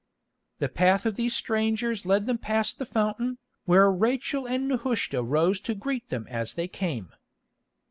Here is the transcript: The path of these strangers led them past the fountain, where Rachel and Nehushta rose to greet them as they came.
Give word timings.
The 0.57 0.67
path 0.67 1.05
of 1.05 1.15
these 1.15 1.35
strangers 1.35 2.07
led 2.07 2.25
them 2.25 2.39
past 2.39 2.79
the 2.79 2.87
fountain, 2.87 3.37
where 3.65 3.91
Rachel 3.91 4.47
and 4.47 4.67
Nehushta 4.67 5.21
rose 5.21 5.59
to 5.59 5.75
greet 5.75 6.09
them 6.09 6.25
as 6.27 6.55
they 6.55 6.67
came. 6.67 7.11